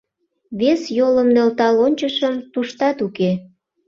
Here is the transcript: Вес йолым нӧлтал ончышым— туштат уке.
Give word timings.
Вес 0.59 0.81
йолым 0.97 1.29
нӧлтал 1.35 1.75
ончышым— 1.85 2.35
туштат 2.53 2.97
уке. 3.07 3.31